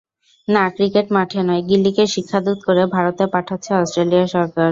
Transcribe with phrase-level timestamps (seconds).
[0.47, 4.59] না, ক্রিকেট মাঠে নয়, গিলিকে শিক্ষাদূত করে ভারতে পাঠাচ্ছে অস্ট্রেলিয়া সরকার।